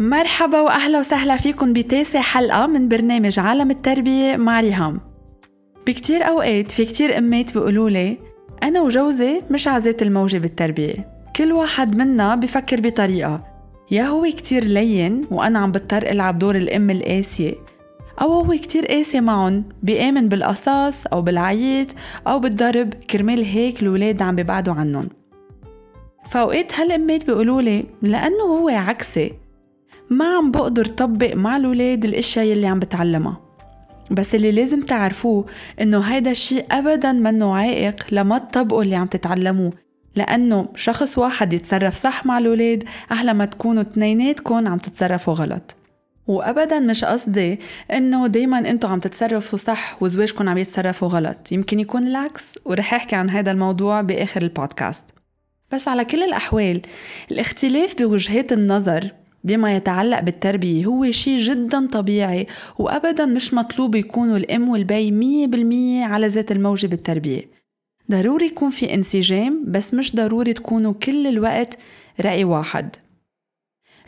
مرحبا 0.00 0.60
وأهلا 0.60 0.98
وسهلا 0.98 1.36
فيكم 1.36 1.72
بتاسع 1.72 2.20
حلقة 2.20 2.66
من 2.66 2.88
برنامج 2.88 3.38
عالم 3.38 3.70
التربية 3.70 4.36
مع 4.36 4.60
ريهام. 4.60 5.00
بكتير 5.86 6.28
أوقات 6.28 6.72
في 6.72 6.84
كتير 6.84 7.18
أمات 7.18 7.54
بيقولوا 7.54 7.90
لي 7.90 8.18
أنا 8.62 8.80
وجوزي 8.80 9.42
مش 9.50 9.68
ذات 9.68 10.02
الموجة 10.02 10.38
بالتربية. 10.38 11.08
كل 11.36 11.52
واحد 11.52 11.96
منا 11.96 12.34
بفكر 12.34 12.80
بطريقة. 12.80 13.44
يا 13.90 14.02
هو 14.02 14.22
كتير 14.22 14.64
لين 14.64 15.20
وأنا 15.30 15.58
عم 15.58 15.72
بضطر 15.72 16.02
ألعب 16.02 16.38
دور 16.38 16.56
الأم 16.56 16.90
القاسية؟ 16.90 17.54
أو 18.20 18.32
هو 18.32 18.56
كتير 18.56 18.86
قاسي 18.86 19.20
معهم 19.20 19.64
بيآمن 19.82 20.28
بالقصاص 20.28 21.06
أو 21.06 21.22
بالعيط 21.22 21.88
أو 22.26 22.38
بالضرب 22.38 22.94
كرمال 22.94 23.44
هيك 23.44 23.82
الولاد 23.82 24.22
عم 24.22 24.36
ببعدوا 24.36 24.74
عنهم 24.74 25.08
فأوقات 26.30 26.80
هالأمات 26.80 27.26
بيقولوا 27.26 27.62
لي 27.62 27.84
لأنه 28.02 28.44
هو 28.44 28.68
عكسي. 28.68 29.47
ما 30.10 30.36
عم 30.36 30.50
بقدر 30.50 30.84
طبق 30.84 31.34
مع 31.34 31.56
الولاد 31.56 32.04
الأشياء 32.04 32.44
يلي 32.44 32.66
عم 32.66 32.78
بتعلمها. 32.78 33.40
بس 34.10 34.34
اللي 34.34 34.52
لازم 34.52 34.80
تعرفوه 34.80 35.46
إنه 35.80 36.00
هيدا 36.00 36.30
الشيء 36.30 36.66
ابدا 36.70 37.12
منه 37.12 37.54
عائق 37.56 38.06
لما 38.12 38.38
تطبقوا 38.38 38.82
اللي 38.82 38.96
عم 38.96 39.06
تتعلموه. 39.06 39.72
لأنه 40.16 40.68
شخص 40.76 41.18
واحد 41.18 41.52
يتصرف 41.52 41.94
صح 41.94 42.26
مع 42.26 42.38
الولاد 42.38 42.84
أحلى 43.12 43.34
ما 43.34 43.44
تكونوا 43.44 43.82
اتنيناتكم 43.82 44.68
عم 44.68 44.78
تتصرفوا 44.78 45.34
غلط. 45.34 45.76
وابدا 46.26 46.80
مش 46.80 47.04
قصدي 47.04 47.58
إنه 47.92 48.26
دايما 48.26 48.58
أنتم 48.58 48.88
عم 48.88 49.00
تتصرفوا 49.00 49.58
صح 49.58 50.02
وزواجكم 50.02 50.48
عم 50.48 50.58
يتصرفوا 50.58 51.08
غلط. 51.08 51.52
يمكن 51.52 51.80
يكون 51.80 52.06
العكس 52.06 52.44
ورح 52.64 52.94
أحكي 52.94 53.16
عن 53.16 53.30
هذا 53.30 53.50
الموضوع 53.50 54.00
بآخر 54.00 54.42
البودكاست. 54.42 55.04
بس 55.72 55.88
على 55.88 56.04
كل 56.04 56.22
الأحوال 56.22 56.82
الاختلاف 57.30 57.98
بوجهات 57.98 58.52
النظر 58.52 59.10
بما 59.44 59.76
يتعلق 59.76 60.20
بالتربية 60.20 60.84
هو 60.86 61.10
شيء 61.10 61.38
جدا 61.38 61.86
طبيعي 61.86 62.46
وأبدا 62.78 63.26
مش 63.26 63.54
مطلوب 63.54 63.94
يكونوا 63.94 64.36
الأم 64.36 64.68
والبي 64.68 65.10
مية 65.10 65.46
بالمية 65.46 66.04
على 66.04 66.26
ذات 66.26 66.52
الموجة 66.52 66.86
بالتربية. 66.86 67.42
ضروري 68.10 68.46
يكون 68.46 68.70
في 68.70 68.94
انسجام 68.94 69.64
بس 69.66 69.94
مش 69.94 70.16
ضروري 70.16 70.52
تكونوا 70.52 70.92
كل 70.92 71.26
الوقت 71.26 71.78
رأي 72.20 72.44
واحد. 72.44 72.96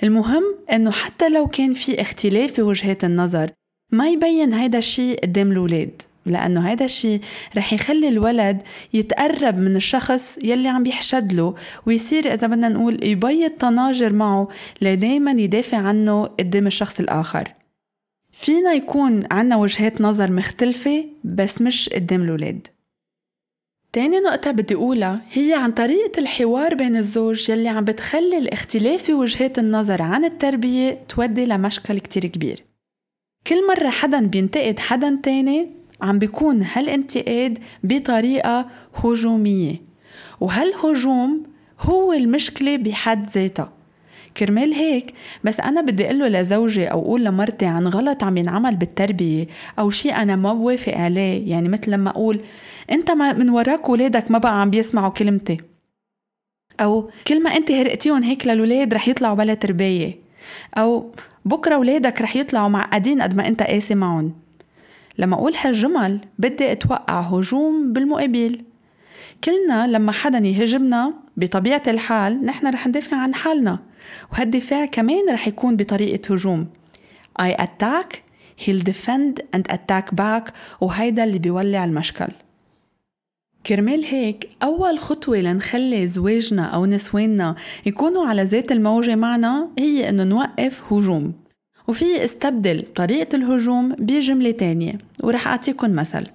المهم 0.03 0.42
إنه 0.73 0.91
حتى 0.91 1.28
لو 1.28 1.47
كان 1.47 1.75
في 1.75 2.01
اختلاف 2.01 2.61
بوجهات 2.61 3.05
النظر 3.05 3.51
ما 3.92 4.08
يبين 4.08 4.53
هيدا 4.53 4.78
الشيء 4.78 5.20
قدام 5.20 5.53
الولاد 5.53 6.03
لأنه 6.26 6.68
هيدا 6.68 6.84
الشيء 6.84 7.20
رح 7.56 7.72
يخلي 7.72 8.08
الولد 8.08 8.62
يتقرب 8.92 9.58
من 9.58 9.76
الشخص 9.76 10.38
يلي 10.44 10.68
عم 10.68 10.82
بيحشد 10.82 11.32
له 11.32 11.54
ويصير 11.86 12.32
إذا 12.32 12.46
بدنا 12.46 12.68
نقول 12.68 13.04
يبيض 13.04 13.50
طناجر 13.50 14.12
معه 14.12 14.48
لدايما 14.82 15.30
يدافع 15.30 15.77
عنه 15.78 16.24
قدام 16.24 16.66
الشخص 16.66 17.00
الآخر. 17.00 17.48
فينا 18.32 18.72
يكون 18.72 19.22
عنا 19.30 19.56
وجهات 19.56 20.00
نظر 20.00 20.32
مختلفة 20.32 21.04
بس 21.24 21.62
مش 21.62 21.88
قدام 21.88 22.22
الولاد 22.22 22.66
تاني 23.92 24.20
نقطة 24.20 24.50
بدي 24.50 24.74
أقولها 24.74 25.20
هي 25.32 25.55
عن 25.55 25.70
طريقة 25.70 26.18
الحوار 26.18 26.74
بين 26.74 26.96
الزوج 26.96 27.50
يلي 27.50 27.68
عم 27.68 27.84
بتخلي 27.84 28.38
الاختلاف 28.38 29.02
في 29.02 29.14
وجهات 29.14 29.58
النظر 29.58 30.02
عن 30.02 30.24
التربية 30.24 31.05
تودي 31.08 31.44
لمشكل 31.46 31.98
كتير 31.98 32.27
كبير. 32.27 32.64
كل 33.46 33.66
مرة 33.66 33.90
حدا 33.90 34.27
بينتقد 34.27 34.78
حدا 34.78 35.20
تاني 35.22 35.80
عم 36.02 36.18
بيكون 36.18 36.62
هالانتقاد 36.62 37.58
بطريقة 37.84 38.66
هجومية. 39.04 39.82
وهالهجوم 40.40 41.42
هو 41.80 42.12
المشكلة 42.12 42.76
بحد 42.76 43.30
ذاتها. 43.30 43.72
كرمال 44.36 44.72
هيك 44.74 45.14
بس 45.44 45.60
أنا 45.60 45.80
بدي 45.80 46.06
أقول 46.06 46.18
لزوجي 46.32 46.86
أو 46.86 47.00
أقول 47.00 47.24
لمرتي 47.24 47.66
عن 47.66 47.86
غلط 47.86 48.22
عم 48.22 48.36
ينعمل 48.36 48.77
بالتربية 48.77 49.46
أو 49.78 49.90
شيء 49.90 50.14
أنا 50.16 50.36
ما 50.36 50.55
بوافق 50.55 50.94
عليه. 50.94 51.50
يعني 51.50 51.68
مثل 51.68 51.90
لما 51.90 52.10
أقول 52.10 52.40
أنت 52.90 53.10
من 53.10 53.50
وراك 53.50 53.89
ولادك 53.89 54.30
ما 54.30 54.39
بقى 54.39 54.60
عم 54.60 54.70
بيسمعوا 54.70 55.10
كلمتي. 55.10 55.60
أو 56.80 57.10
كل 57.27 57.42
ما 57.42 57.56
أنت 57.56 57.70
هرقتيهم 57.70 58.22
هيك 58.22 58.46
للولاد 58.46 58.94
رح 58.94 59.08
يطلعوا 59.08 59.34
بلا 59.36 59.55
تربية. 59.55 60.18
أو 60.78 61.12
بكرة 61.44 61.78
ولادك 61.78 62.22
رح 62.22 62.36
يطلعوا 62.36 62.68
معقدين 62.68 63.22
قد 63.22 63.36
ما 63.36 63.48
أنت 63.48 63.62
قاسي 63.62 63.94
معهم. 63.94 64.33
لما 65.18 65.34
أقول 65.34 65.52
هالجمل 65.62 66.20
بدي 66.38 66.72
أتوقع 66.72 67.20
هجوم 67.20 67.92
بالمقابل. 67.92 68.64
كلنا 69.44 69.86
لما 69.86 70.12
حدا 70.12 70.38
يهاجمنا 70.38 71.14
بطبيعة 71.36 71.82
الحال 71.86 72.44
نحن 72.46 72.66
رح 72.66 72.86
ندافع 72.86 73.16
عن 73.16 73.34
حالنا 73.34 73.78
وهالدفاع 74.32 74.86
كمان 74.86 75.30
رح 75.30 75.48
يكون 75.48 75.76
بطريقة 75.76 76.34
هجوم. 76.34 76.66
I 77.42 77.52
attack 77.52 78.16
he'll 78.64 78.82
defend 78.90 79.42
and 79.56 79.72
attack 79.72 80.14
back 80.20 80.52
وهيدا 80.80 81.24
اللي 81.24 81.38
بيولع 81.38 81.84
المشكل. 81.84 82.28
كرمال 83.66 84.04
هيك 84.04 84.48
أول 84.62 84.98
خطوة 84.98 85.38
لنخلي 85.38 86.06
زواجنا 86.06 86.64
أو 86.64 86.86
نسواننا 86.86 87.56
يكونوا 87.86 88.27
على 88.27 88.42
ذات 88.42 88.72
الموجة 88.72 89.14
معنا 89.14 89.68
هي 89.78 90.08
إنه 90.08 90.24
نوقف 90.24 90.92
هجوم. 90.92 91.32
وفي 91.90 92.24
استبدل 92.24 92.84
طريقة 92.95 93.36
الهجوم 93.36 93.89
بجملة 93.89 94.51
تانية 94.51 94.98
ورح 95.23 95.48
أعطيكم 95.48 95.95
مثل. 95.95 96.27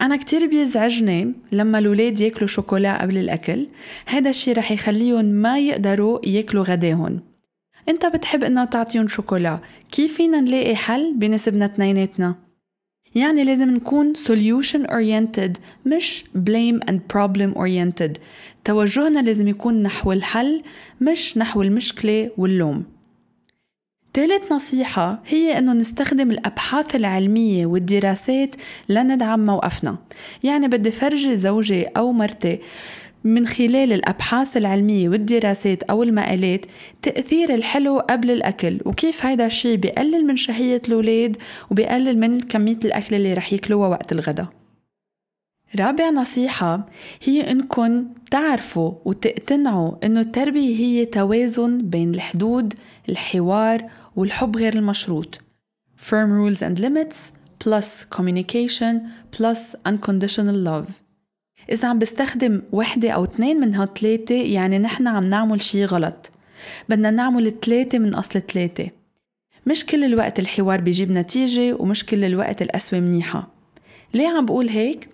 أنا 0.00 0.16
كتير 0.16 0.46
بيزعجني 0.46 1.32
لما 1.52 1.78
الولاد 1.78 2.20
ياكلوا 2.20 2.46
شوكولا 2.46 3.02
قبل 3.02 3.18
الأكل 3.18 3.66
هذا 4.06 4.30
الشي 4.30 4.52
رح 4.52 4.72
يخليهم 4.72 5.24
ما 5.24 5.58
يقدروا 5.58 6.26
ياكلوا 6.26 6.64
غداهم 6.64 7.20
إنت 7.88 8.06
بتحب 8.06 8.44
انه 8.44 8.64
تعطيهم 8.64 9.08
شوكولا 9.08 9.58
كيف 9.92 10.16
فينا 10.16 10.40
نلاقي 10.40 10.76
حل 10.76 11.14
بنسبنا 11.16 11.64
اثنيناتنا؟ 11.64 12.34
يعني 13.14 13.44
لازم 13.44 13.70
نكون 13.70 14.12
solution 14.14 14.86
oriented 14.86 15.58
مش 15.86 16.24
blame 16.36 16.90
and 16.90 16.98
problem 17.14 17.58
oriented. 17.58 18.18
توجهنا 18.64 19.22
لازم 19.22 19.48
يكون 19.48 19.82
نحو 19.82 20.12
الحل 20.12 20.62
مش 21.00 21.38
نحو 21.38 21.62
المشكلة 21.62 22.30
واللوم. 22.36 22.84
ثالث 24.14 24.52
نصيحة 24.52 25.22
هي 25.26 25.58
أنه 25.58 25.72
نستخدم 25.72 26.30
الأبحاث 26.30 26.96
العلمية 26.96 27.66
والدراسات 27.66 28.56
لندعم 28.88 29.46
موقفنا. 29.46 29.96
يعني 30.42 30.68
بدي 30.68 30.90
فرجي 30.90 31.36
زوجي 31.36 31.84
أو 31.84 32.12
مرتي 32.12 32.58
من 33.24 33.46
خلال 33.46 33.92
الأبحاث 33.92 34.56
العلمية 34.56 35.08
والدراسات 35.08 35.82
أو 35.82 36.02
المقالات 36.02 36.66
تأثير 37.02 37.54
الحلو 37.54 37.98
قبل 37.98 38.30
الأكل 38.30 38.80
وكيف 38.84 39.26
هيدا 39.26 39.46
الشيء 39.46 39.76
بيقلل 39.76 40.26
من 40.26 40.36
شهية 40.36 40.82
الأولاد 40.88 41.36
وبيقلل 41.70 42.18
من 42.20 42.40
كمية 42.40 42.78
الأكل 42.84 43.16
اللي 43.16 43.34
رح 43.34 43.52
ياكلوها 43.52 43.88
وقت 43.88 44.12
الغداء. 44.12 44.61
رابع 45.76 46.10
نصيحة 46.10 46.86
هي 47.22 47.50
إنكم 47.50 48.06
تعرفوا 48.30 48.92
وتقتنعوا 49.04 50.06
إنه 50.06 50.20
التربية 50.20 50.76
هي 50.76 51.04
توازن 51.04 51.78
بين 51.78 52.14
الحدود، 52.14 52.74
الحوار، 53.08 53.90
والحب 54.16 54.56
غير 54.56 54.74
المشروط. 54.74 55.40
Firm 55.98 56.30
rules 56.30 56.58
and 56.58 56.78
limits 56.78 57.16
plus 57.64 58.04
communication 58.16 58.94
plus 59.36 59.76
unconditional 59.88 60.66
love. 60.66 60.90
إذا 61.70 61.88
عم 61.88 61.98
بستخدم 61.98 62.62
وحدة 62.72 63.10
أو 63.10 63.24
اثنين 63.24 63.60
من 63.60 63.74
هالثلاثة 63.74 64.34
يعني 64.34 64.78
نحن 64.78 65.06
عم 65.06 65.24
نعمل 65.24 65.62
شي 65.62 65.84
غلط. 65.84 66.30
بدنا 66.88 67.10
نعمل 67.10 67.54
ثلاثة 67.60 67.98
من 67.98 68.14
أصل 68.14 68.40
ثلاثة. 68.40 68.88
مش 69.66 69.86
كل 69.86 70.04
الوقت 70.04 70.38
الحوار 70.38 70.80
بيجيب 70.80 71.10
نتيجة 71.10 71.74
ومش 71.74 72.06
كل 72.06 72.24
الوقت 72.24 72.62
القسوة 72.62 73.00
منيحة. 73.00 73.51
ليه 74.14 74.28
عم 74.28 74.46
بقول 74.46 74.68
هيك؟ 74.68 75.08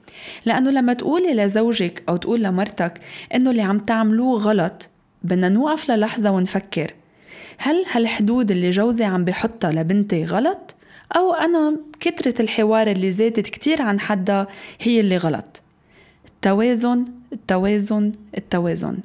لأنه 0.44 0.70
لما 0.70 0.92
تقولي 0.92 1.34
لزوجك 1.34 2.03
أو 2.09 2.16
تقول 2.16 2.42
لمرتك 2.42 3.00
إنه 3.34 3.50
اللي 3.50 3.62
عم 3.62 3.78
تعملوه 3.78 4.39
غلط 4.39 4.89
بدنا 5.22 5.48
نوقف 5.48 5.91
للحظة 5.91 6.30
ونفكر 6.30 6.95
هل 7.59 7.84
هالحدود 7.92 8.50
اللي 8.50 8.71
جوزي 8.71 9.04
عم 9.04 9.24
بحطها 9.24 9.72
لبنتي 9.72 10.24
غلط؟ 10.24 10.74
أو 11.16 11.34
أنا 11.34 11.77
كترة 12.00 12.34
الحوار 12.41 12.91
اللي 12.91 13.10
زادت 13.10 13.47
كتير 13.47 13.83
عن 13.83 14.00
حدها 14.00 14.48
هي 14.80 15.00
اللي 15.00 15.16
غلط 15.16 15.62
التوازن 16.28 17.04
التوازن 17.33 18.12
التوازن 18.39 18.98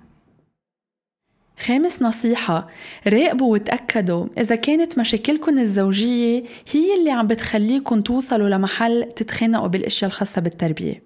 خامس 1.60 2.02
نصيحة 2.02 2.68
راقبوا 3.08 3.54
وتأكدوا 3.54 4.26
إذا 4.38 4.56
كانت 4.56 5.00
مشاكلكم 5.00 5.60
الزوجية 5.60 6.44
هي 6.72 6.98
اللي 7.00 7.12
عم 7.12 7.28
بتخليكم 7.28 8.02
توصلوا 8.02 8.50
لمحل 8.50 9.04
تتخانقوا 9.16 9.68
بالأشياء 9.68 10.12
الخاصة 10.12 10.42
بالتربية. 10.42 11.04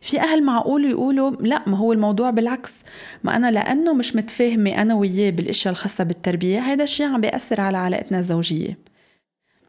في 0.00 0.20
أهل 0.20 0.42
معقول 0.42 0.84
يقولوا 0.84 1.30
لا 1.30 1.62
ما 1.66 1.76
هو 1.76 1.92
الموضوع 1.92 2.30
بالعكس 2.30 2.82
ما 3.24 3.36
أنا 3.36 3.50
لأنه 3.50 3.92
مش 3.92 4.16
متفاهمة 4.16 4.82
أنا 4.82 4.94
وياه 4.94 5.30
بالأشياء 5.30 5.72
الخاصة 5.72 6.04
بالتربية 6.04 6.60
هذا 6.60 6.84
الشيء 6.84 7.06
عم 7.06 7.20
بيأثر 7.20 7.60
على 7.60 7.78
علاقتنا 7.78 8.18
الزوجية. 8.18 8.78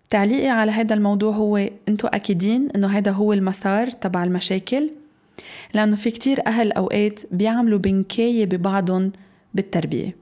تعليقي 0.10 0.48
على 0.48 0.72
هذا 0.72 0.94
الموضوع 0.94 1.36
هو 1.36 1.58
انتو 1.90 2.08
أكيدين 2.08 2.70
إنه 2.76 2.88
هذا 2.88 3.12
هو 3.12 3.34
المسار 3.34 3.90
تبع 3.90 4.24
المشاكل؟ 4.24 4.90
لأنه 5.74 5.96
في 5.96 6.12
كتير 6.12 6.48
أهل 6.48 6.72
أوقات 6.72 7.20
بيعملوا 7.32 7.80
بنكاية 7.80 8.46
ببعضهم 8.46 9.12
بالتربية. 9.58 10.16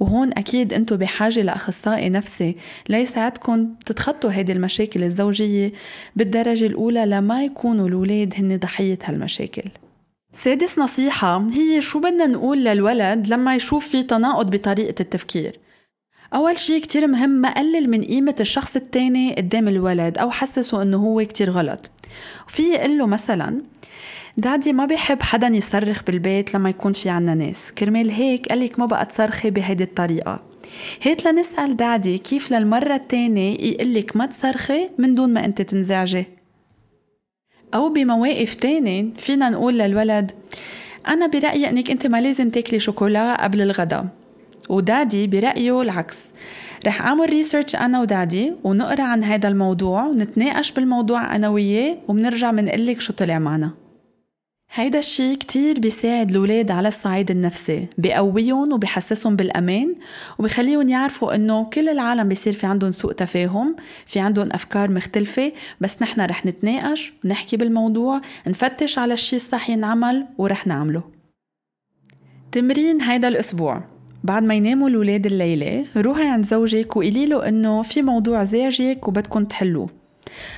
وهون 0.00 0.30
أكيد 0.32 0.72
أنتو 0.72 0.96
بحاجة 0.96 1.42
لأخصائي 1.42 2.08
نفسي 2.08 2.56
ليساعدكم 2.88 3.74
تتخطوا 3.86 4.30
هيدي 4.32 4.52
المشاكل 4.52 5.04
الزوجية 5.04 5.72
بالدرجة 6.16 6.66
الأولى 6.66 7.06
لما 7.06 7.44
يكونوا 7.44 7.88
الأولاد 7.88 8.34
هن 8.38 8.58
ضحية 8.58 8.98
هالمشاكل. 9.04 9.62
سادس 10.32 10.78
نصيحة 10.78 11.48
هي 11.52 11.82
شو 11.82 12.00
بدنا 12.00 12.26
نقول 12.26 12.64
للولد 12.64 13.28
لما 13.28 13.56
يشوف 13.56 13.88
في 13.88 14.02
تناقض 14.02 14.50
بطريقة 14.50 14.94
التفكير؟ 15.00 15.58
أول 16.34 16.58
شي 16.58 16.80
كتير 16.80 17.06
مهم 17.06 17.30
ما 17.30 17.54
قلل 17.54 17.90
من 17.90 18.04
قيمة 18.04 18.34
الشخص 18.40 18.76
التاني 18.76 19.34
قدام 19.34 19.68
الولد 19.68 20.18
أو 20.18 20.30
حسسه 20.30 20.82
إنه 20.82 20.96
هو 20.96 21.24
كتير 21.24 21.50
غلط. 21.50 21.90
وفي 22.48 22.62
يقول 22.62 22.98
له 22.98 23.06
مثلا 23.06 23.60
دادي 24.38 24.72
ما 24.72 24.86
بيحب 24.86 25.22
حدا 25.22 25.46
يصرخ 25.46 26.02
بالبيت 26.04 26.54
لما 26.54 26.70
يكون 26.70 26.92
في 26.92 27.08
عنا 27.08 27.34
ناس. 27.34 27.72
كرمال 27.72 28.10
هيك 28.10 28.46
قالك 28.46 28.78
ما 28.78 28.86
بقى 28.86 29.06
تصرخي 29.06 29.50
بهيدي 29.50 29.84
الطريقة. 29.84 30.42
هيت 31.02 31.24
لنسأل 31.24 31.76
دادي 31.76 32.18
كيف 32.18 32.52
للمرة 32.52 32.94
التانية 32.94 33.60
يقلك 33.60 34.16
ما 34.16 34.26
تصرخي 34.26 34.88
من 34.98 35.14
دون 35.14 35.34
ما 35.34 35.44
انت 35.44 35.62
تنزعجي. 35.62 36.26
أو 37.74 37.88
بمواقف 37.88 38.54
تانية 38.54 39.06
فينا 39.18 39.48
نقول 39.48 39.78
للولد 39.78 40.32
أنا 41.08 41.26
برأيي 41.26 41.68
إنك 41.68 41.90
أنت 41.90 42.06
ما 42.06 42.20
لازم 42.20 42.50
تاكلي 42.50 42.80
شوكولا 42.80 43.44
قبل 43.44 43.60
الغداء 43.60 44.06
ودادي 44.68 45.26
برأيه 45.26 45.82
العكس. 45.82 46.24
رح 46.86 47.02
أعمل 47.02 47.30
ريسيرش 47.30 47.76
أنا 47.76 48.00
ودادي 48.00 48.52
ونقرأ 48.64 49.02
عن 49.02 49.24
هذا 49.24 49.48
الموضوع 49.48 50.04
ونتناقش 50.04 50.72
بالموضوع 50.72 51.36
أنا 51.36 51.48
وياه 51.48 51.96
وبنرجع 52.08 52.52
منقلك 52.52 53.00
شو 53.00 53.12
طلع 53.12 53.38
معنا. 53.38 53.85
هيدا 54.78 54.98
الشي 54.98 55.36
كتير 55.36 55.80
بيساعد 55.80 56.30
الولاد 56.30 56.70
على 56.70 56.88
الصعيد 56.88 57.30
النفسي. 57.30 57.86
بيقويهم 57.98 58.72
وبيحسسهم 58.72 59.36
بالأمان 59.36 59.94
وبيخليهم 60.38 60.88
يعرفوا 60.88 61.34
إنه 61.34 61.64
كل 61.64 61.88
العالم 61.88 62.28
بيصير 62.28 62.52
في 62.52 62.66
عندهم 62.66 62.92
سوء 62.92 63.12
تفاهم 63.12 63.76
في 64.06 64.20
عندهم 64.20 64.48
أفكار 64.52 64.90
مختلفة 64.90 65.52
بس 65.80 66.02
نحن 66.02 66.20
رح 66.20 66.46
نتناقش 66.46 67.12
ونحكي 67.24 67.56
بالموضوع 67.56 68.20
نفتش 68.46 68.98
على 68.98 69.14
الشي 69.14 69.36
الصح 69.36 69.70
ينعمل 69.70 70.26
ورح 70.38 70.66
نعمله. 70.66 71.02
تمرين 72.52 73.02
هيدا 73.02 73.28
الأسبوع. 73.28 73.82
بعد 74.24 74.42
ما 74.42 74.54
يناموا 74.54 74.88
الولاد 74.88 75.26
الليلة 75.26 75.84
روحي 75.96 76.28
عند 76.28 76.44
زوجك 76.44 76.96
وقولي 76.96 77.26
له 77.26 77.48
إنه 77.48 77.82
في 77.82 78.02
موضوع 78.02 78.44
زعجك 78.44 79.08
وبدكم 79.08 79.44
تحلوه. 79.44 79.88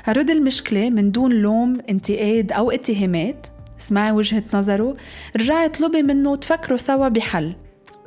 رد 0.09 0.31
المشكلة 0.31 0.91
من 0.91 1.11
دون 1.12 1.32
لوم 1.32 1.76
انتقاد 1.91 2.53
أو 2.53 2.70
اتهامات. 2.70 3.47
اسمعي 3.81 4.13
وجهة 4.13 4.43
نظره 4.55 4.97
رجعي 5.37 5.67
اطلبي 5.67 6.03
منه 6.03 6.37
تفكروا 6.37 6.79
سوا 6.79 7.09
بحل. 7.09 7.55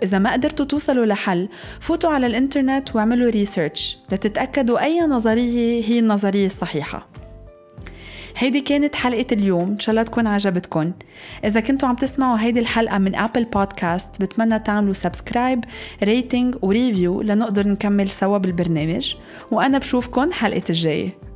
إذا 0.04 0.20
ما 0.20 0.34
قدرتوا 0.34 0.66
توصلوا 0.66 1.06
لحل 1.06 1.50
فوتوا 1.80 2.10
على 2.10 2.28
الإنترنت 2.28 2.96
واعملوا 2.96 3.30
research 3.30 3.98
لتتأكدوا 4.12 4.84
أي 4.84 5.02
نظرية 5.02 5.84
هي 5.84 6.00
النظرية 6.00 6.46
الصحيحة. 6.46 7.08
هيدي 8.38 8.62
كانت 8.62 8.96
حلقة 8.96 9.26
اليوم 9.32 9.70
إن 9.70 9.80
شاء 9.80 9.94
الله 9.94 10.04
تكون 10.04 10.28
عجبتكم 10.28 10.92
إذا 11.46 11.60
كنتوا 11.60 11.90
عم 11.90 11.96
تسمعوا 11.96 12.38
هيدي 12.40 12.60
الحلقة 12.60 12.98
من 12.98 13.16
Apple 13.16 13.44
Podcast 13.46 14.22
بتمنى 14.22 14.60
تعملوا 14.60 14.94
subscribe 14.94 15.64
rating 16.04 16.56
و 16.62 16.70
review 16.70 17.22
لنقدر 17.22 17.68
نكمل 17.68 18.10
سوا 18.10 18.38
بالبرنامج. 18.38 19.16
وأنا 19.52 19.78
بشوفكن 19.78 20.34
حلقة 20.34 20.64
الجاية. 20.70 21.31